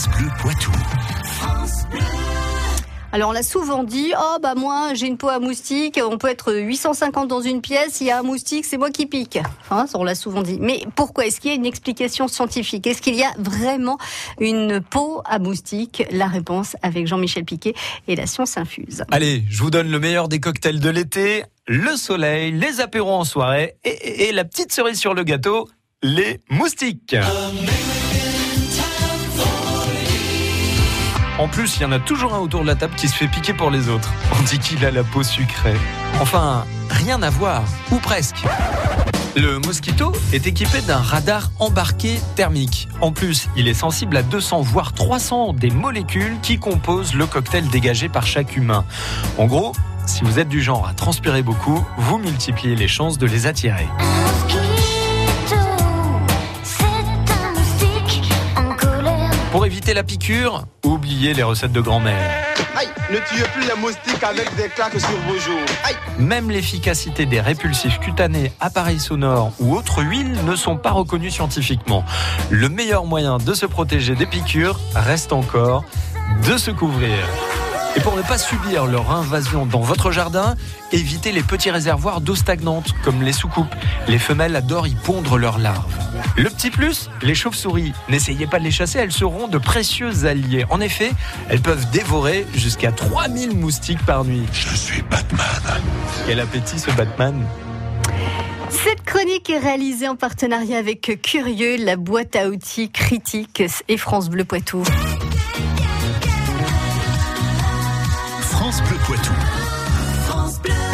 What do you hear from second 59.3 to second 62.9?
Pour éviter la piqûre, oubliez les recettes de grand-mère. Aïe,